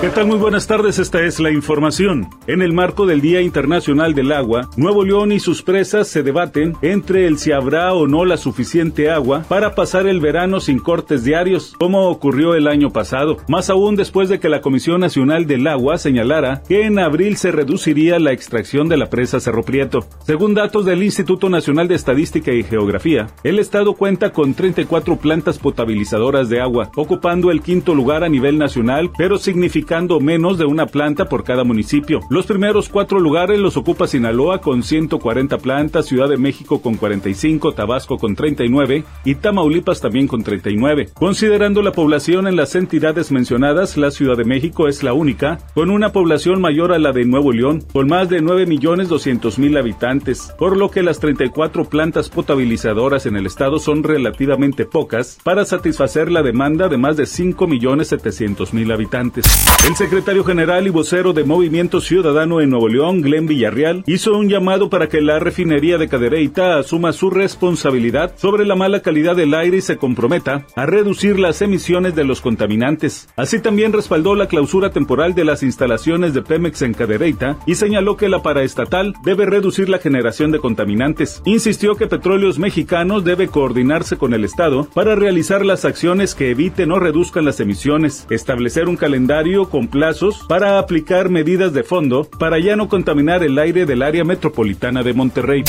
¿Qué 0.00 0.10
tal? 0.10 0.28
Muy 0.28 0.38
buenas 0.38 0.68
tardes, 0.68 1.00
esta 1.00 1.22
es 1.22 1.40
la 1.40 1.50
información. 1.50 2.30
En 2.46 2.62
el 2.62 2.72
marco 2.72 3.04
del 3.04 3.20
Día 3.20 3.40
Internacional 3.40 4.14
del 4.14 4.30
Agua, 4.30 4.70
Nuevo 4.76 5.02
León 5.02 5.32
y 5.32 5.40
sus 5.40 5.60
presas 5.62 6.06
se 6.06 6.22
debaten 6.22 6.76
entre 6.82 7.26
el 7.26 7.36
si 7.36 7.50
habrá 7.50 7.92
o 7.94 8.06
no 8.06 8.24
la 8.24 8.36
suficiente 8.36 9.10
agua 9.10 9.42
para 9.48 9.74
pasar 9.74 10.06
el 10.06 10.20
verano 10.20 10.60
sin 10.60 10.78
cortes 10.78 11.24
diarios, 11.24 11.74
como 11.80 12.10
ocurrió 12.10 12.54
el 12.54 12.68
año 12.68 12.90
pasado. 12.90 13.38
Más 13.48 13.70
aún 13.70 13.96
después 13.96 14.28
de 14.28 14.38
que 14.38 14.48
la 14.48 14.60
Comisión 14.60 15.00
Nacional 15.00 15.48
del 15.48 15.66
Agua 15.66 15.98
señalara 15.98 16.62
que 16.68 16.86
en 16.86 17.00
abril 17.00 17.36
se 17.36 17.50
reduciría 17.50 18.20
la 18.20 18.30
extracción 18.30 18.88
de 18.88 18.98
la 18.98 19.10
presa 19.10 19.40
Cerro 19.40 19.64
Prieto. 19.64 20.06
Según 20.24 20.54
datos 20.54 20.84
del 20.84 21.02
Instituto 21.02 21.48
Nacional 21.48 21.88
de 21.88 21.96
Estadística 21.96 22.52
y 22.52 22.62
Geografía, 22.62 23.26
el 23.42 23.58
estado 23.58 23.94
cuenta 23.94 24.30
con 24.30 24.54
34 24.54 25.16
plantas 25.16 25.58
potabilizadoras 25.58 26.48
de 26.48 26.60
agua, 26.60 26.92
ocupando 26.94 27.50
el 27.50 27.62
quinto 27.62 27.96
lugar 27.96 28.22
a 28.22 28.28
nivel 28.28 28.58
nacional, 28.58 29.10
pero 29.18 29.38
significa 29.38 29.87
menos 30.20 30.58
de 30.58 30.66
una 30.66 30.86
planta 30.86 31.28
por 31.30 31.44
cada 31.44 31.64
municipio. 31.64 32.20
Los 32.28 32.46
primeros 32.46 32.90
cuatro 32.90 33.20
lugares 33.20 33.58
los 33.58 33.76
ocupa 33.78 34.06
Sinaloa 34.06 34.60
con 34.60 34.82
140 34.82 35.56
plantas, 35.58 36.06
Ciudad 36.06 36.28
de 36.28 36.36
México 36.36 36.82
con 36.82 36.96
45, 36.96 37.72
Tabasco 37.72 38.18
con 38.18 38.34
39 38.34 39.04
y 39.24 39.34
Tamaulipas 39.36 40.00
también 40.00 40.28
con 40.28 40.42
39. 40.42 41.08
Considerando 41.14 41.80
la 41.80 41.92
población 41.92 42.46
en 42.46 42.56
las 42.56 42.74
entidades 42.74 43.32
mencionadas, 43.32 43.96
la 43.96 44.10
Ciudad 44.10 44.36
de 44.36 44.44
México 44.44 44.88
es 44.88 45.02
la 45.02 45.14
única 45.14 45.58
con 45.74 45.90
una 45.90 46.12
población 46.12 46.60
mayor 46.60 46.92
a 46.92 46.98
la 46.98 47.12
de 47.12 47.24
Nuevo 47.24 47.52
León, 47.52 47.82
con 47.92 48.08
más 48.08 48.28
de 48.28 48.42
9.200.000 48.42 49.78
habitantes, 49.78 50.52
por 50.58 50.76
lo 50.76 50.90
que 50.90 51.02
las 51.02 51.18
34 51.18 51.86
plantas 51.86 52.28
potabilizadoras 52.28 53.24
en 53.24 53.36
el 53.36 53.46
estado 53.46 53.78
son 53.78 54.02
relativamente 54.02 54.84
pocas 54.84 55.38
para 55.42 55.64
satisfacer 55.64 56.30
la 56.30 56.42
demanda 56.42 56.88
de 56.88 56.98
más 56.98 57.16
de 57.16 57.24
5.700.000 57.24 58.92
habitantes. 58.92 59.46
El 59.86 59.96
secretario 59.96 60.44
general 60.44 60.86
y 60.86 60.90
vocero 60.90 61.32
de 61.32 61.44
Movimiento 61.44 62.02
Ciudadano 62.02 62.60
en 62.60 62.68
Nuevo 62.68 62.88
León, 62.88 63.22
Glenn 63.22 63.46
Villarreal, 63.46 64.02
hizo 64.06 64.36
un 64.36 64.50
llamado 64.50 64.90
para 64.90 65.08
que 65.08 65.22
la 65.22 65.38
refinería 65.38 65.96
de 65.96 66.08
Cadereyta 66.08 66.78
asuma 66.78 67.12
su 67.12 67.30
responsabilidad 67.30 68.34
sobre 68.36 68.66
la 68.66 68.74
mala 68.74 69.00
calidad 69.00 69.34
del 69.34 69.54
aire 69.54 69.78
y 69.78 69.80
se 69.80 69.96
comprometa 69.96 70.66
a 70.76 70.84
reducir 70.84 71.38
las 71.38 71.62
emisiones 71.62 72.14
de 72.14 72.24
los 72.24 72.42
contaminantes. 72.42 73.28
Así 73.36 73.60
también 73.60 73.94
respaldó 73.94 74.34
la 74.34 74.48
clausura 74.48 74.90
temporal 74.90 75.34
de 75.34 75.44
las 75.44 75.62
instalaciones 75.62 76.34
de 76.34 76.42
Pemex 76.42 76.82
en 76.82 76.92
Cadereyta 76.92 77.56
y 77.64 77.76
señaló 77.76 78.18
que 78.18 78.28
la 78.28 78.42
paraestatal 78.42 79.14
debe 79.24 79.46
reducir 79.46 79.88
la 79.88 79.98
generación 79.98 80.50
de 80.50 80.58
contaminantes. 80.58 81.40
Insistió 81.46 81.94
que 81.94 82.08
Petróleos 82.08 82.58
Mexicanos 82.58 83.24
debe 83.24 83.48
coordinarse 83.48 84.18
con 84.18 84.34
el 84.34 84.44
Estado 84.44 84.84
para 84.92 85.14
realizar 85.14 85.64
las 85.64 85.86
acciones 85.86 86.34
que 86.34 86.50
eviten 86.50 86.92
o 86.92 86.98
reduzcan 86.98 87.46
las 87.46 87.60
emisiones, 87.60 88.26
establecer 88.28 88.88
un 88.88 88.96
calendario 88.96 89.67
con 89.68 89.88
plazos 89.88 90.44
para 90.48 90.78
aplicar 90.78 91.28
medidas 91.28 91.72
de 91.72 91.82
fondo 91.82 92.24
para 92.38 92.58
ya 92.58 92.76
no 92.76 92.88
contaminar 92.88 93.42
el 93.42 93.58
aire 93.58 93.86
del 93.86 94.02
área 94.02 94.24
metropolitana 94.24 95.02
de 95.02 95.14
Monterrey. 95.14 95.64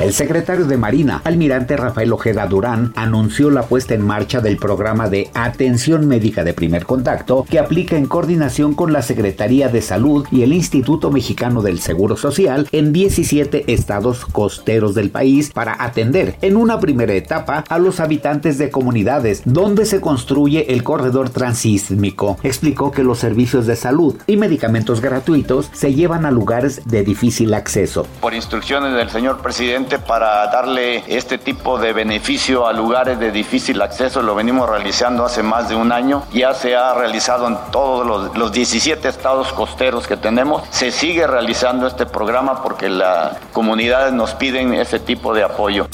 El 0.00 0.14
secretario 0.14 0.64
de 0.64 0.78
Marina, 0.78 1.20
almirante 1.24 1.76
Rafael 1.76 2.10
Ojeda 2.14 2.46
Durán, 2.46 2.90
anunció 2.96 3.50
la 3.50 3.64
puesta 3.64 3.92
en 3.92 4.00
marcha 4.00 4.40
del 4.40 4.56
programa 4.56 5.10
de 5.10 5.30
atención 5.34 6.08
médica 6.08 6.42
de 6.42 6.54
primer 6.54 6.86
contacto 6.86 7.44
que 7.50 7.58
aplica 7.58 7.98
en 7.98 8.06
coordinación 8.06 8.72
con 8.72 8.94
la 8.94 9.02
Secretaría 9.02 9.68
de 9.68 9.82
Salud 9.82 10.26
y 10.30 10.42
el 10.42 10.54
Instituto 10.54 11.10
Mexicano 11.10 11.60
del 11.60 11.80
Seguro 11.80 12.16
Social 12.16 12.66
en 12.72 12.94
17 12.94 13.70
estados 13.74 14.24
costeros 14.24 14.94
del 14.94 15.10
país 15.10 15.50
para 15.52 15.84
atender 15.84 16.36
en 16.40 16.56
una 16.56 16.80
primera 16.80 17.12
etapa 17.12 17.64
a 17.68 17.78
los 17.78 18.00
habitantes 18.00 18.56
de 18.56 18.70
comunidades 18.70 19.42
donde 19.44 19.84
se 19.84 20.00
construye 20.00 20.72
el 20.72 20.82
corredor 20.82 21.28
transísmico. 21.28 22.38
Explicó 22.42 22.90
que 22.90 23.04
los 23.04 23.18
servicios 23.18 23.66
de 23.66 23.76
salud 23.76 24.16
y 24.26 24.38
medicamentos 24.38 25.02
gratuitos 25.02 25.68
se 25.74 25.92
llevan 25.92 26.24
a 26.24 26.30
lugares 26.30 26.80
de 26.86 27.02
difícil 27.02 27.52
acceso. 27.52 28.06
Por 28.22 28.32
instrucciones 28.32 28.94
del 28.94 29.10
señor 29.10 29.42
presidente, 29.42 29.89
para 29.98 30.46
darle 30.46 31.02
este 31.08 31.38
tipo 31.38 31.78
de 31.78 31.92
beneficio 31.92 32.66
a 32.66 32.72
lugares 32.72 33.18
de 33.18 33.32
difícil 33.32 33.80
acceso. 33.82 34.22
Lo 34.22 34.34
venimos 34.34 34.68
realizando 34.68 35.24
hace 35.24 35.42
más 35.42 35.68
de 35.68 35.74
un 35.74 35.92
año. 35.92 36.24
Ya 36.32 36.54
se 36.54 36.76
ha 36.76 36.94
realizado 36.94 37.48
en 37.48 37.56
todos 37.72 38.06
los, 38.06 38.36
los 38.36 38.52
17 38.52 39.08
estados 39.08 39.52
costeros 39.52 40.06
que 40.06 40.16
tenemos. 40.16 40.62
Se 40.70 40.90
sigue 40.90 41.26
realizando 41.26 41.86
este 41.86 42.06
programa 42.06 42.62
porque 42.62 42.88
las 42.88 43.36
comunidades 43.52 44.12
nos 44.12 44.34
piden 44.34 44.74
ese 44.74 44.98
tipo 44.98 45.34
de 45.34 45.42
apoyo. 45.42 45.86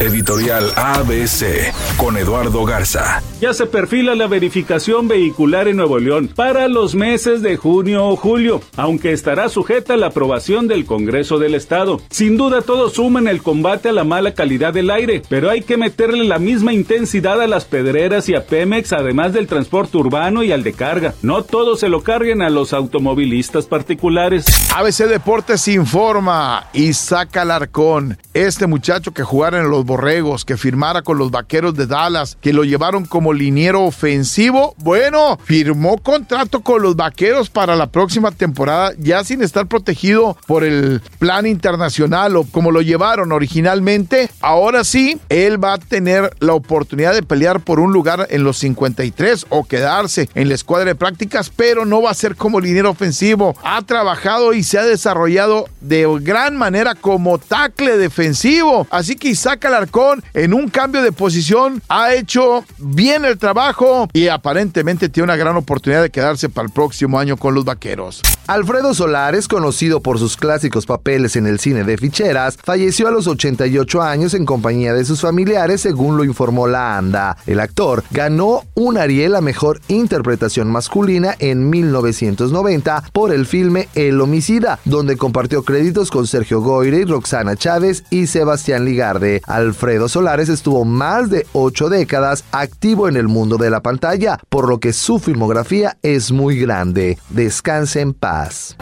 Editorial 0.00 0.72
ABC 0.76 1.72
con 1.96 2.16
Eduardo 2.16 2.64
Garza. 2.64 3.22
Ya 3.40 3.52
se 3.54 3.66
perfila 3.66 4.14
la 4.14 4.26
verificación 4.26 5.06
vehicular 5.06 5.68
en 5.68 5.76
Nuevo 5.76 5.98
León 5.98 6.28
para 6.34 6.68
los 6.68 6.94
meses 6.94 7.42
de 7.42 7.56
junio 7.56 8.06
o 8.06 8.16
julio, 8.16 8.60
aunque 8.76 9.12
estará 9.12 9.48
sujeta 9.48 9.94
a 9.94 9.96
la 9.96 10.08
aprobación 10.08 10.66
del 10.66 10.86
Congreso 10.86 11.38
del 11.38 11.54
Estado. 11.54 12.00
Sin 12.10 12.36
duda 12.36 12.62
todos 12.62 12.94
suman 12.94 13.28
el 13.32 13.42
combate 13.42 13.88
a 13.88 13.92
la 13.92 14.04
mala 14.04 14.34
calidad 14.34 14.72
del 14.72 14.90
aire, 14.90 15.22
pero 15.28 15.50
hay 15.50 15.62
que 15.62 15.76
meterle 15.76 16.24
la 16.24 16.38
misma 16.38 16.72
intensidad 16.72 17.40
a 17.40 17.48
las 17.48 17.64
pedreras 17.64 18.28
y 18.28 18.34
a 18.34 18.46
Pemex, 18.46 18.92
además 18.92 19.32
del 19.32 19.48
transporte 19.48 19.96
urbano 19.96 20.42
y 20.42 20.52
al 20.52 20.62
de 20.62 20.74
carga. 20.74 21.14
No 21.22 21.42
todos 21.42 21.80
se 21.80 21.88
lo 21.88 22.02
carguen 22.02 22.42
a 22.42 22.50
los 22.50 22.72
automovilistas 22.72 23.66
particulares. 23.66 24.46
ABC 24.74 25.08
Deportes 25.08 25.66
informa 25.68 26.68
Isaac 26.72 27.36
Alarcón, 27.38 28.18
este 28.34 28.66
muchacho 28.66 29.12
que 29.12 29.22
jugara 29.22 29.58
en 29.58 29.70
los 29.70 29.84
Borregos, 29.84 30.44
que 30.44 30.56
firmara 30.56 31.02
con 31.02 31.18
los 31.18 31.30
Vaqueros 31.30 31.74
de 31.74 31.86
Dallas, 31.86 32.36
que 32.40 32.52
lo 32.52 32.64
llevaron 32.64 33.06
como 33.06 33.32
liniero 33.32 33.82
ofensivo, 33.82 34.74
bueno, 34.78 35.38
firmó 35.44 35.98
contrato 35.98 36.60
con 36.60 36.82
los 36.82 36.96
Vaqueros 36.96 37.50
para 37.50 37.76
la 37.76 37.88
próxima 37.88 38.30
temporada, 38.30 38.92
ya 38.98 39.24
sin 39.24 39.42
estar 39.42 39.66
protegido 39.66 40.36
por 40.46 40.64
el 40.64 41.00
plan 41.18 41.46
internacional 41.46 42.36
o 42.36 42.44
como 42.44 42.70
lo 42.70 42.82
llevaron 42.82 43.21
originalmente, 43.30 44.30
ahora 44.40 44.82
sí, 44.82 45.20
él 45.28 45.62
va 45.62 45.74
a 45.74 45.78
tener 45.78 46.34
la 46.40 46.54
oportunidad 46.54 47.14
de 47.14 47.22
pelear 47.22 47.60
por 47.60 47.78
un 47.78 47.92
lugar 47.92 48.26
en 48.30 48.42
los 48.42 48.58
53 48.58 49.46
o 49.50 49.64
quedarse 49.64 50.28
en 50.34 50.48
la 50.48 50.54
escuadra 50.54 50.86
de 50.86 50.94
prácticas, 50.94 51.50
pero 51.54 51.84
no 51.84 52.02
va 52.02 52.10
a 52.10 52.14
ser 52.14 52.34
como 52.34 52.58
liniero 52.58 52.90
ofensivo. 52.90 53.54
Ha 53.62 53.82
trabajado 53.82 54.54
y 54.54 54.62
se 54.62 54.78
ha 54.78 54.84
desarrollado 54.84 55.66
de 55.80 56.06
gran 56.20 56.56
manera 56.56 56.94
como 56.94 57.38
tackle 57.38 57.98
defensivo. 57.98 58.86
Así 58.90 59.16
que 59.16 59.28
Isaac 59.28 59.64
Alarcón 59.64 60.22
en 60.34 60.54
un 60.54 60.68
cambio 60.68 61.02
de 61.02 61.12
posición 61.12 61.82
ha 61.88 62.14
hecho 62.14 62.64
bien 62.78 63.24
el 63.24 63.38
trabajo 63.38 64.08
y 64.12 64.28
aparentemente 64.28 65.08
tiene 65.08 65.24
una 65.24 65.36
gran 65.36 65.56
oportunidad 65.56 66.02
de 66.02 66.10
quedarse 66.10 66.48
para 66.48 66.66
el 66.66 66.72
próximo 66.72 67.18
año 67.18 67.36
con 67.36 67.54
los 67.54 67.64
vaqueros. 67.64 68.22
Alfredo 68.46 68.94
Solares, 68.94 69.48
conocido 69.48 70.00
por 70.00 70.18
sus 70.18 70.36
clásicos 70.36 70.86
papeles 70.86 71.36
en 71.36 71.46
el 71.46 71.60
cine 71.60 71.84
de 71.84 71.96
ficheras, 71.96 72.58
a 73.06 73.10
los 73.10 73.26
88 73.26 74.02
años 74.02 74.34
en 74.34 74.44
compañía 74.44 74.92
de 74.92 75.04
sus 75.04 75.20
familiares, 75.20 75.80
según 75.80 76.16
lo 76.16 76.24
informó 76.24 76.66
la 76.66 76.96
ANDA. 76.96 77.36
El 77.46 77.60
actor 77.60 78.04
ganó 78.10 78.62
un 78.74 78.98
Ariel 78.98 79.34
a 79.34 79.40
mejor 79.40 79.80
interpretación 79.88 80.70
masculina 80.70 81.34
en 81.38 81.70
1990 81.70 83.04
por 83.12 83.32
el 83.32 83.46
filme 83.46 83.88
El 83.94 84.20
Homicida, 84.20 84.78
donde 84.84 85.16
compartió 85.16 85.62
créditos 85.62 86.10
con 86.10 86.26
Sergio 86.26 86.60
Goyre, 86.60 87.04
Roxana 87.04 87.56
Chávez 87.56 88.04
y 88.10 88.26
Sebastián 88.26 88.84
Ligarde. 88.84 89.42
Alfredo 89.46 90.08
Solares 90.08 90.48
estuvo 90.48 90.84
más 90.84 91.30
de 91.30 91.46
ocho 91.52 91.88
décadas 91.88 92.44
activo 92.52 93.08
en 93.08 93.16
el 93.16 93.28
mundo 93.28 93.56
de 93.56 93.70
la 93.70 93.80
pantalla, 93.80 94.38
por 94.48 94.68
lo 94.68 94.78
que 94.78 94.92
su 94.92 95.18
filmografía 95.18 95.96
es 96.02 96.32
muy 96.32 96.58
grande. 96.58 97.18
Descanse 97.30 98.00
en 98.00 98.14
paz. 98.14 98.76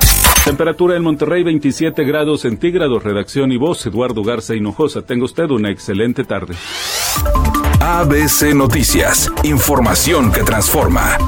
Temperatura 0.50 0.96
en 0.96 1.04
Monterrey 1.04 1.44
27 1.44 2.02
grados 2.02 2.40
centígrados. 2.40 3.04
Redacción 3.04 3.52
y 3.52 3.56
voz 3.56 3.86
Eduardo 3.86 4.24
Garza 4.24 4.56
Hinojosa. 4.56 5.02
Tenga 5.02 5.24
usted 5.24 5.48
una 5.48 5.70
excelente 5.70 6.24
tarde. 6.24 6.56
ABC 7.80 8.52
Noticias. 8.52 9.30
Información 9.44 10.32
que 10.32 10.42
transforma. 10.42 11.18